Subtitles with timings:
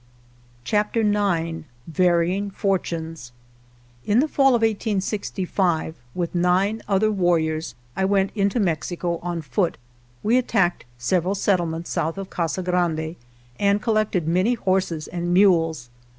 [0.65, 1.01] 78 CHAPTER
[1.35, 3.31] IX VARYING FORTUNES
[4.03, 9.43] IN the fall of 1865 with nine other war riors I went into Mexico on
[9.43, 9.77] foot.
[10.23, 13.15] We attacked several settlements south of Casa Grande,
[13.59, 15.91] and collected many horses and mules.